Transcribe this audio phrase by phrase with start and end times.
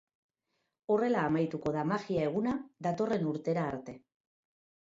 [0.95, 2.57] Horrela amaituko da magia eguna,
[2.89, 3.97] datorren urtera arte.